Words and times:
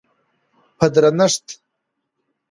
په 0.77 0.85
درنښت، 0.93 1.45